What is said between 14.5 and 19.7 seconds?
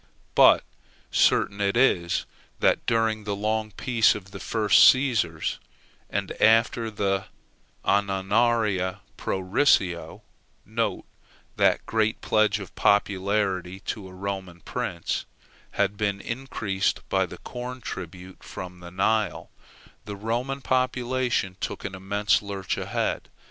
prince,) had been increased by the corn tribute from the Nile,